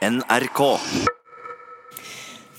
[0.00, 0.80] NRK.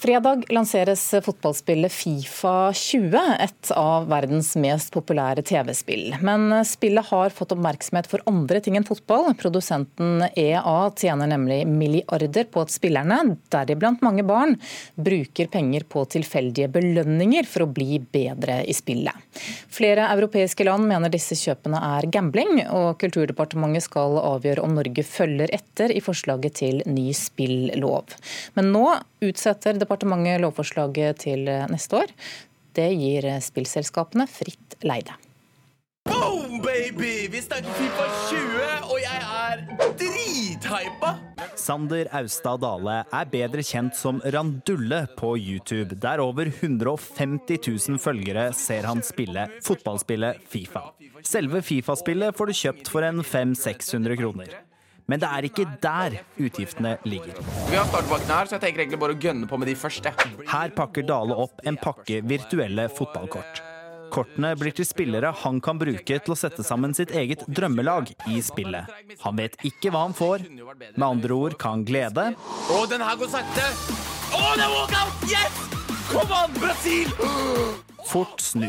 [0.00, 6.14] Fredag lanseres fotballspillet Fifa 20, et av verdens mest populære TV-spill.
[6.24, 9.28] Men spillet har fått oppmerksomhet for andre ting enn fotball.
[9.36, 13.18] Produsenten EA tjener nemlig milliarder på at spillerne,
[13.52, 14.56] deriblant mange barn,
[14.96, 19.12] bruker penger på tilfeldige belønninger for å bli bedre i spillet.
[19.68, 25.52] Flere europeiske land mener disse kjøpene er gambling, og Kulturdepartementet skal avgjøre om Norge følger
[25.60, 28.16] etter i forslaget til ny spillov.
[28.56, 28.86] Men nå
[29.20, 29.89] utsetter departementet
[30.40, 32.06] lovforslaget til neste år.
[32.74, 35.16] Det gir spillselskapene fritt leide.
[36.04, 37.28] Boom, baby!
[37.30, 39.64] Vi snakker Fifa 20, og jeg er
[39.98, 41.10] drithypa!
[41.60, 47.60] Sander Austad Dale er bedre kjent som Randulle på YouTube, der over 150
[47.90, 50.86] 000 følgere ser han spille fotballspillet Fifa.
[51.26, 54.69] Selve Fifa-spillet får du kjøpt for en 500-600 kroner.
[55.10, 57.40] Men det er ikke der utgiftene ligger.
[57.70, 60.12] Vi har startpakken her, så jeg tenker egentlig bare å gønne på med de første.
[60.52, 63.64] Her pakker Dale opp en pakke virtuelle fotballkort.
[64.10, 68.40] Kortene blir til spillere han kan bruke til å sette sammen sitt eget drømmelag i
[68.42, 68.90] spillet.
[69.22, 70.46] Han vet ikke hva han får.
[70.96, 73.68] Med andre ord kan glede Å, den her går sakte!
[74.34, 75.30] Å, det er walkout!
[75.30, 75.62] Yes!
[76.10, 77.14] Kom an, Brasil!
[78.10, 78.66] fort snu.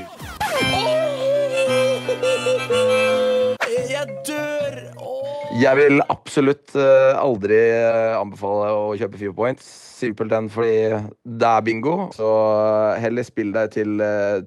[3.90, 4.78] Jeg dør!
[5.02, 5.31] Å.
[5.60, 9.66] Jeg vil absolutt eh, aldri eh, anbefale å kjøpe Fifa Points.
[10.00, 10.96] Simpelthen fordi
[11.28, 11.96] det er bingo.
[12.16, 14.00] Så eh, heller spill deg til,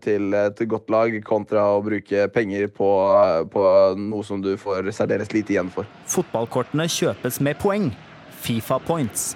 [0.04, 2.88] til et godt lag kontra å bruke penger på,
[3.52, 3.66] på
[4.00, 5.84] noe som du får særdeles lite igjen for.
[6.08, 7.90] Fotballkortene kjøpes med poeng,
[8.40, 9.34] Fifa points.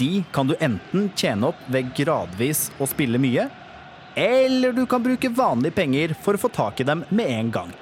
[0.00, 3.46] De kan du enten tjene opp ved gradvis å spille mye,
[4.18, 7.76] eller du kan bruke vanlige penger for å få tak i dem med en gang.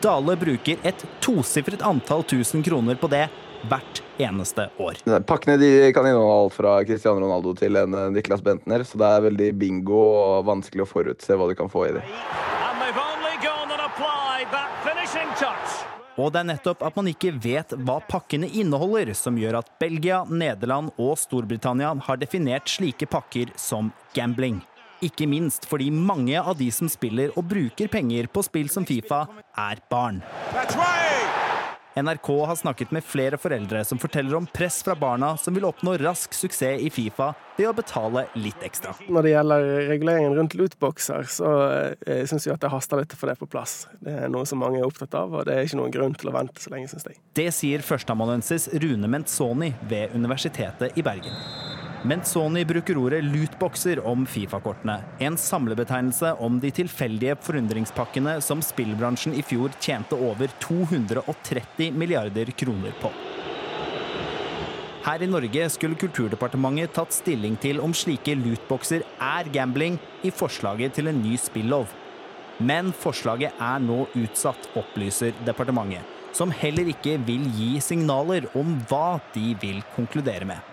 [0.00, 3.26] Dale bruker et tosifret antall tusen kroner på det
[3.68, 5.00] hvert eneste år.
[5.28, 9.10] Pakkene de kan inneholde alt fra Cristiano Ronaldo til en eh, Niklas Bentner, så det
[9.10, 12.04] er veldig bingo og vanskelig å forutse hva du kan få i det.
[16.20, 20.24] Og det er nettopp at man ikke vet hva pakkene inneholder, som gjør at Belgia,
[20.28, 24.60] Nederland og Storbritannia har definert slike pakker som gambling.
[25.04, 29.24] Ikke minst fordi mange av de som spiller og bruker penger på spill som Fifa,
[29.56, 30.20] er barn.
[31.94, 35.96] NRK har snakket med flere foreldre som forteller om press fra barna som vil oppnå
[35.98, 38.94] rask suksess i Fifa ved å betale litt ekstra.
[39.08, 41.50] Når det gjelder reguleringen rundt lootboxer, så
[42.06, 43.88] eh, syns jeg at det haster litt å få det på plass.
[43.98, 46.30] Det er noe som mange er opptatt av, og det er ikke noen grunn til
[46.30, 47.18] å vente så lenge, syns jeg.
[47.36, 51.34] Det sier førsteamanuensis Rune Mentzoni ved Universitetet i Bergen.
[52.00, 54.94] Mentzoni bruker ordet lootboxer om Fifa-kortene.
[55.20, 62.96] En samlebetegnelse om de tilfeldige forundringspakkene som spillbransjen i fjor tjente over 230 milliarder kroner
[63.02, 63.10] på.
[65.04, 70.96] Her i Norge skulle Kulturdepartementet tatt stilling til om slike lootboxer er gambling i forslaget
[70.96, 71.92] til en ny spillov.
[72.64, 79.18] Men forslaget er nå utsatt, opplyser departementet, som heller ikke vil gi signaler om hva
[79.36, 80.69] de vil konkludere med.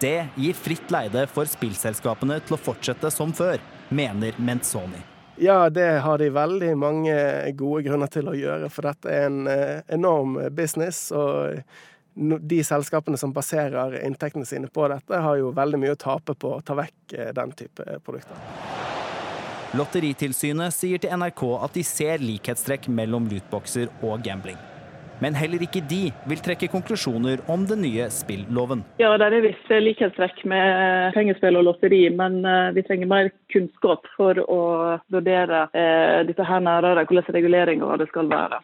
[0.00, 3.58] Det gir fritt leide for spillselskapene til å fortsette som før,
[3.90, 5.00] mener Mentzoni.
[5.38, 7.14] Ja, det har de veldig mange
[7.58, 11.10] gode grunner til å gjøre, for dette er en eh, enorm business.
[11.12, 11.62] og
[12.18, 16.56] de selskapene som baserer inntektene sine på dette, har jo veldig mye å tape på
[16.56, 18.38] å ta vekk eh, den type produkter.
[19.78, 24.58] Lotteritilsynet sier til NRK at de ser likhetstrekk mellom lootboxer og gambling.
[25.24, 28.84] Men heller ikke de vil trekke konklusjoner om den nye spilloven.
[29.02, 34.06] Ja, det er visst likhetstrekk med pengespill og lotteri, men eh, vi trenger mer kunnskap
[34.16, 34.62] for å
[35.12, 38.62] vurdere eh, dette her nærmere, hvordan reguleringa det skal være.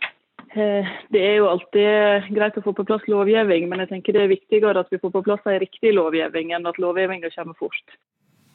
[0.55, 4.27] Eh, det er jo alltid greit å få på plass lovgivning, men jeg tenker det
[4.27, 7.97] er viktigere at vi får på plass en riktig lovgivning, enn at lovgivninga kommer fort.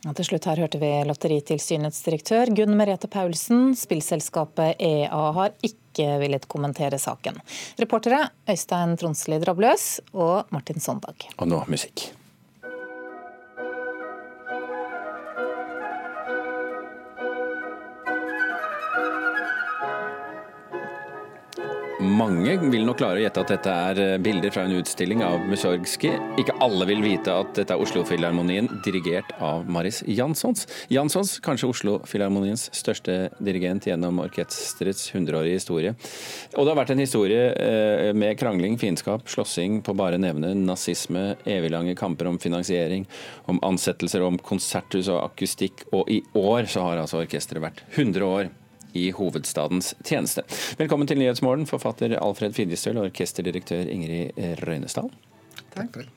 [0.08, 3.74] Og til slutt her hørte vi Lotteritilsynets direktør Gunn Merete Paulsen.
[3.76, 5.89] Spillselskapet EA har ikke
[6.22, 7.42] villet kommentere saken.
[7.82, 11.30] Reportere Øystein Tronsli Drabløs og Martin Sondag.
[11.38, 12.10] Og nå musikk.
[22.10, 25.44] Mange vil nok klare å gjette at dette er eh, bilder fra en utstilling av
[25.50, 26.16] Mussorgskij.
[26.42, 30.66] Ikke alle vil vite at dette er Oslo-filharmonien, dirigert av Maris Janssons.
[30.90, 35.94] Janssons, kanskje Oslo-filharmoniens største dirigent gjennom orkesterets hundreårige historie.
[36.56, 41.36] Og det har vært en historie eh, med krangling, fiendskap, slåssing på bare nevne, nazisme,
[41.46, 43.06] eviglange kamper om finansiering,
[43.52, 45.86] om ansettelser, om konserthus og akustikk.
[45.94, 48.50] Og i år så har altså orkesteret vært 100 år
[48.94, 50.46] i hovedstadens tjeneste.
[50.80, 55.12] Velkommen til Nyhetsmorgen, forfatter Alfred Fidjestøl og orkesterdirektør Ingrid Røynesdal.
[55.76, 56.14] Takk for det.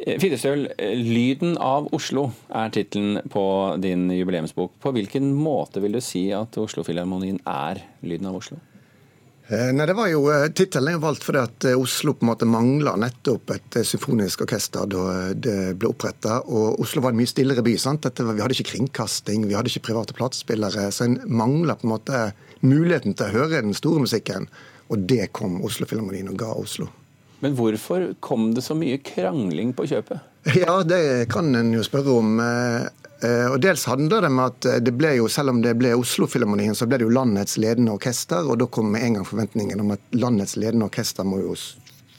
[0.00, 0.64] Fidestøl,
[0.96, 3.42] lyden av Oslo er tittelen på
[3.82, 4.78] din jubileumsbok.
[4.80, 8.56] På hvilken måte vil du si at Oslo-filharmonien er lyden av Oslo?
[9.50, 12.28] Eh, nei, det var jo, eh, Tittelen er valgt fordi at eh, Oslo på en
[12.28, 16.36] måte mangla nettopp et symfonisk orkester da det ble oppretta.
[16.46, 17.74] Og Oslo var en mye stillere by.
[17.74, 18.04] sant?
[18.06, 20.86] Dette, vi hadde ikke kringkasting, vi hadde ikke private platespillere.
[20.94, 22.22] Så en mangla på en måte
[22.62, 24.46] muligheten til å høre den store musikken.
[24.86, 26.86] Og det kom Oslo-filharmonien og ga Oslo.
[27.42, 30.28] Men hvorfor kom det så mye krangling på kjøpet?
[30.62, 32.38] Ja, det kan en jo spørre om.
[33.20, 35.92] Eh, og Dels handler det med at eh, det ble jo, selv om det ble
[35.98, 38.46] Oslo-filharmonien, så ble det jo landets ledende orkester.
[38.48, 41.56] Og da kom med en gang forventningen om at landets ledende orkester må jo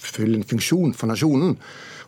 [0.01, 1.57] fylle en funksjon for nasjonen.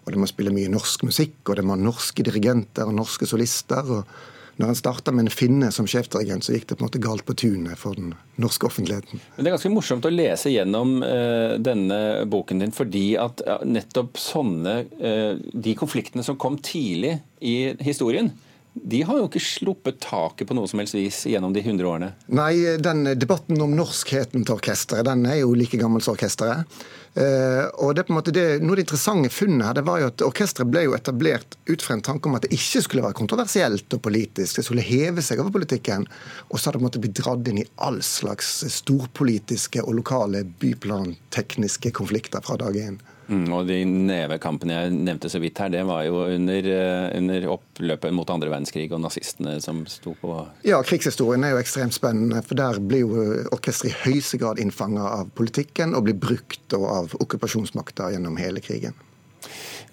[0.03, 3.29] Og det må spille mye norsk musikk, og det må ha norske dirigenter og norske
[3.29, 3.89] solister.
[3.99, 4.29] og
[4.61, 7.25] når en starta med en finne som sjefdirigent, så gikk det på en måte galt
[7.25, 9.17] på tunet for den norske offentligheten.
[9.33, 11.97] Men Det er ganske morsomt å lese gjennom uh, denne
[12.29, 18.29] boken din, fordi at nettopp sånne uh, De konfliktene som kom tidlig i historien,
[18.73, 22.09] de har jo ikke sluppet taket på noe som helst vis gjennom de 100 årene?
[22.33, 26.65] Nei, den debatten om norskheten til orkesteret den er jo like gammel som orkesteret.
[27.13, 29.83] Uh, og det, er på en måte det, Noe av det interessante funnet her, det
[29.85, 32.81] var jo at orkesteret ble jo etablert ut fra en tanke om at det ikke
[32.81, 34.57] skulle være kontroversielt og politisk.
[34.57, 36.07] Det skulle heve seg over politikken.
[36.49, 42.41] Og så har det blitt dratt inn i all slags storpolitiske og lokale byplantekniske konflikter
[42.41, 42.97] fra dag én.
[43.27, 47.47] Mm, og de nevekampene jeg nevnte så vidt her, det var jo under, eh, under
[47.55, 50.35] oppløpet mot andre verdenskrig og nazistene som sto på
[50.67, 52.43] Ja, krigshistorien er jo ekstremt spennende.
[52.43, 53.23] For der blir jo
[53.55, 58.93] orkesteret i høyeste grad innfanga av politikken og blir brukt av okkupasjonsmakta gjennom hele krigen.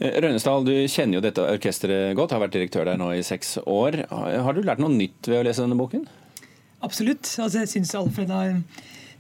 [0.01, 3.59] Eh, Rønnesdal, du kjenner jo dette orkesteret godt, har vært direktør der nå i seks
[3.67, 4.03] år.
[4.11, 6.09] Har du lært noe nytt ved å lese denne boken?
[6.83, 7.29] Absolutt.
[7.39, 8.55] Altså, jeg syns Alfred har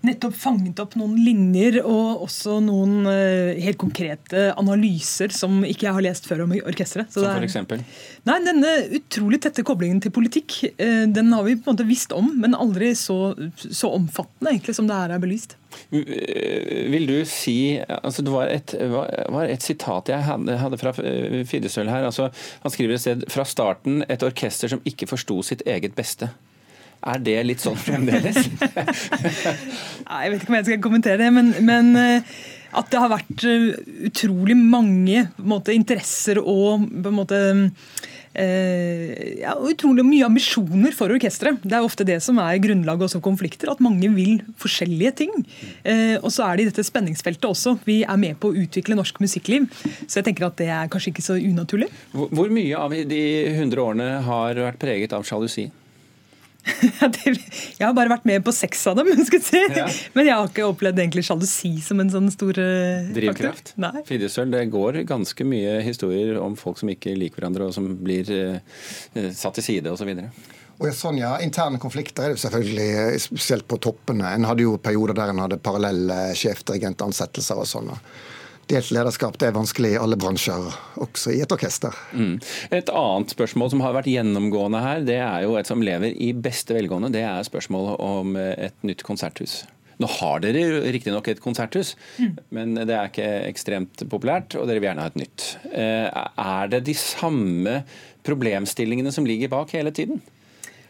[0.07, 5.97] nettopp fanget opp noen linjer og også noen uh, helt konkrete analyser som ikke jeg
[5.97, 7.13] har lest før om orkesteret.
[7.13, 7.85] Som for eksempel?
[8.29, 12.15] Nei, Denne utrolig tette koblingen til politikk uh, den har vi på en måte visst
[12.17, 15.57] om, men aldri så, så omfattende egentlig som det her er belyst.
[15.95, 18.75] Eh, vil du si altså Det var et,
[19.31, 22.05] var et sitat jeg hadde, hadde fra Fidesøl her.
[22.09, 22.31] altså
[22.65, 26.31] Han skriver et sted fra starten et orkester som ikke forsto sitt eget beste.
[27.01, 28.37] Er det litt sånn fremdeles?
[30.07, 32.33] Nei, jeg vet ikke om jeg skal kommentere det, men, men eh,
[32.77, 33.71] at det har vært eh,
[34.11, 37.41] utrolig mange måte, interesser og måte
[38.31, 41.59] Eh, ja, utrolig mye ambisjoner for orkesteret.
[41.67, 43.73] Det er ofte det som er grunnlaget også for konflikter.
[43.73, 45.33] At mange vil forskjellige ting.
[45.83, 47.77] Eh, og så er det i dette spenningsfeltet også.
[47.89, 49.67] Vi er med på å utvikle norsk musikkliv.
[50.07, 51.91] Så jeg tenker at det er kanskje ikke så unaturlig.
[52.15, 55.67] Hvor, hvor mye av de 100 årene har vært preget av sjalusi?
[57.79, 59.61] jeg har bare vært med på seks av dem, si.
[59.77, 59.87] ja.
[60.17, 63.75] men jeg har ikke opplevd egentlig sjalusi som en sånn stor uh, Drivkraft?
[63.81, 64.05] Nei.
[64.05, 69.31] Det går ganske mye historier om folk som ikke liker hverandre, og som blir eh,
[69.37, 70.11] satt til side osv.
[70.81, 71.35] Og ja, sånn, ja.
[71.45, 74.33] Interne konflikter er det selvfølgelig spesielt på toppene.
[74.33, 77.93] En hadde jo perioder der en hadde parallelle sjefdirigentansettelser og sånn.
[78.71, 80.69] Delt lederskap det er vanskelig i alle bransjer,
[81.03, 81.97] også i et orkester.
[82.15, 82.37] Mm.
[82.77, 86.31] Et annet spørsmål som har vært gjennomgående her, det er jo et som lever i
[86.37, 87.11] beste velgående.
[87.15, 89.65] Det er spørsmålet om et nytt konserthus.
[90.01, 92.37] Nå har dere riktignok et konserthus, mm.
[92.57, 95.49] men det er ikke ekstremt populært, og dere vil gjerne ha et nytt.
[95.75, 97.81] Eh, er det de samme
[98.25, 100.23] problemstillingene som ligger bak hele tiden?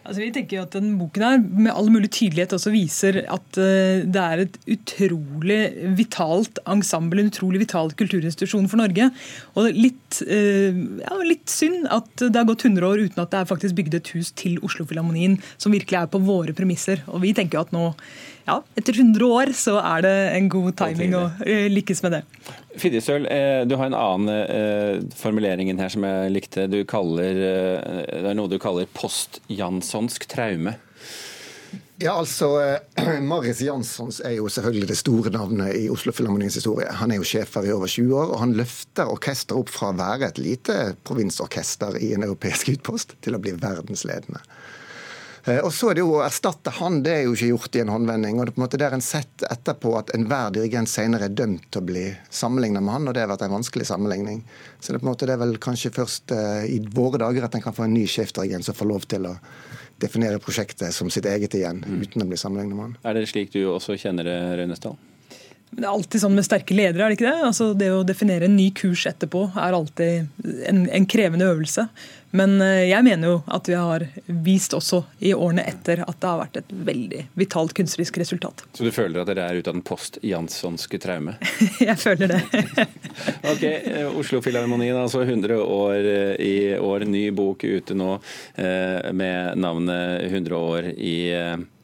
[0.00, 3.58] Altså, vi tenker jo at den Boken her med all mulig tydelighet også viser at
[3.60, 5.58] uh, det er et utrolig
[5.98, 9.10] vitalt ensemble, en utrolig vital kulturinstitusjon for Norge.
[9.60, 13.42] Og litt, uh, ja, litt synd at det har gått 100 år uten at det
[13.42, 17.04] er faktisk bygd et hus til Oslofilharmonien som virkelig er på våre premisser.
[17.12, 17.86] Og vi tenker jo at nå
[18.48, 22.24] ja, etter 100 år så er det en god timing å uh, lykkes med det.
[22.80, 26.68] Fidjesøl, eh, du har en annen eh, formulering her som jeg likte.
[26.88, 30.76] Kaller, eh, det er noe du kaller post-janssonsk traume.
[32.00, 32.48] Ja, altså,
[33.30, 36.88] Maris Janssons er jo selvfølgelig det store navnet i Oslo Filharmoniens historie.
[37.02, 39.90] Han er jo sjef her i over 20 år, og han løfter orkesteret opp fra
[39.92, 44.40] å være et lite provinsorkester i en europeisk utpost til å bli verdensledende.
[45.44, 47.82] Eh, og så er det jo Å erstatte han det er jo ikke gjort i
[47.84, 48.38] en håndvending.
[48.38, 51.36] og Det er på en måte der en sett etterpå at enhver dirigent senere er
[51.36, 54.42] dømt til å bli sammenlignet med han, og det har vært en vanskelig sammenligning.
[54.80, 57.46] Så det er på en måte det er vel kanskje først uh, i våre dager
[57.46, 59.36] at en kan få en ny sjefdirigent som får lov til å
[60.00, 62.02] definere prosjektet som sitt eget igjen, mm.
[62.04, 62.98] uten å bli sammenlignet med han.
[63.04, 64.96] Er det slik du også kjenner det, Røynesdal?
[65.70, 67.46] Det er alltid sånn med sterke ledere, er det ikke det?
[67.46, 71.86] Altså Det å definere en ny kurs etterpå er alltid en, en krevende øvelse.
[72.30, 76.28] Men eh, jeg mener jo at vi har vist også i årene etter at det
[76.28, 78.64] har vært et veldig vitalt kunstnerisk resultat.
[78.74, 81.36] Så du føler at dere er ute av den post-janssonske traume?
[81.88, 82.42] jeg føler det.
[83.52, 87.06] ok, eh, Oslo Filharmonien, altså 100 år eh, i år.
[87.10, 88.18] Ny bok ute nå
[89.16, 91.14] med navnet 100 år i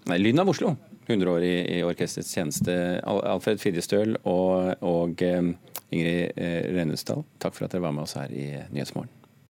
[0.07, 0.75] Nei, Lyden av Oslo.
[1.07, 2.75] 100 år i, i orkesterets tjeneste.
[3.07, 6.41] Alfred Fidjestøl og, og Ingrid
[6.75, 9.13] Rennesdal, takk for at dere var med oss her i Nyhetsmorgen.